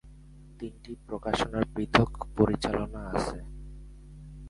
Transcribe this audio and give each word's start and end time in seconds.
তিনটি 0.59 0.91
প্রকাশনার 1.07 1.65
পৃথক 1.75 2.09
পরিচালনা 2.37 3.01
আছে। 3.13 3.37